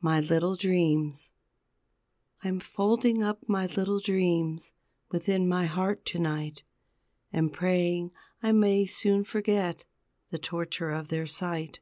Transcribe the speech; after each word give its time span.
MY 0.00 0.20
LITTLE 0.20 0.56
DREAMS 0.56 1.30
I'm 2.42 2.58
folding 2.58 3.22
up 3.22 3.46
my 3.46 3.66
little 3.66 4.00
dreams 4.00 4.72
Within 5.10 5.46
my 5.46 5.66
heart 5.66 6.06
to 6.06 6.18
night, 6.18 6.62
And 7.34 7.52
praying 7.52 8.12
I 8.42 8.50
may 8.52 8.86
soon 8.86 9.24
forget 9.24 9.84
The 10.30 10.38
torture 10.38 10.88
of 10.88 11.08
their 11.08 11.26
sight. 11.26 11.80